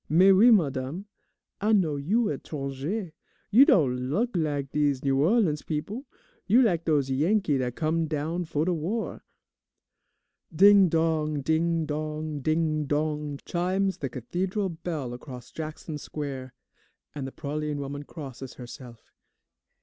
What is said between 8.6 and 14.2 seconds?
de war." Ding dong, ding dong, ding dong, chimes the